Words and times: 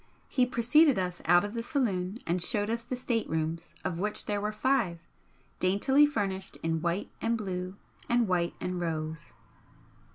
He 0.27 0.47
preceded 0.47 0.97
us 0.97 1.21
out 1.25 1.45
of 1.45 1.53
the 1.53 1.61
saloon 1.61 2.17
and 2.25 2.41
showed 2.41 2.71
us 2.71 2.81
the 2.81 2.95
State 2.95 3.29
rooms, 3.29 3.75
of 3.85 3.99
which 3.99 4.25
there 4.25 4.41
were 4.41 4.51
five, 4.51 4.97
daintily 5.59 6.07
furnished 6.07 6.55
in 6.63 6.81
white 6.81 7.11
and 7.21 7.37
blue 7.37 7.75
and 8.09 8.27
white 8.27 8.55
and 8.59 8.79
rose. 8.81 9.35